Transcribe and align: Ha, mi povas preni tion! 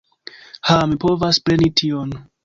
Ha, 0.69 0.77
mi 0.93 0.95
povas 1.03 1.39
preni 1.49 1.69
tion! 1.83 2.17